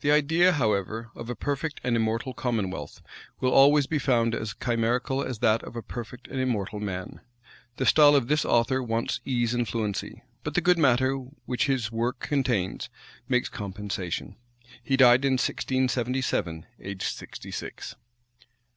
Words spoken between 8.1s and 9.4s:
of this author wants